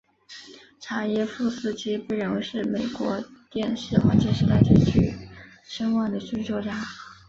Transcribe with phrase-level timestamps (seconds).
[0.79, 5.13] 查耶夫斯基被认为是美国电视黄金时代最具
[5.63, 6.75] 声望的剧作家。